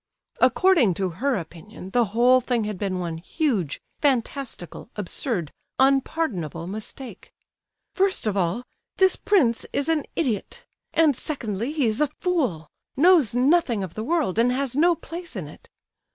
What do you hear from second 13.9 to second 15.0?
the world, and has no